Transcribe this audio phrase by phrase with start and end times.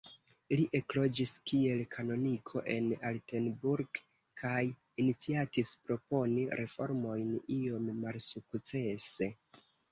[0.59, 4.01] Li ekloĝis kiel kanoniko en Altenburg,
[4.43, 4.63] kaj
[5.05, 7.31] iniciatis proponi reformojn,
[7.61, 9.33] iom malsukcese.